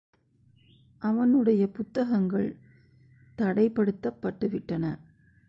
[1.01, 2.55] அவனுடைய புத்தகங்கள்
[3.37, 4.85] தடைப்படுத்தப்பட்டுவிட்டன.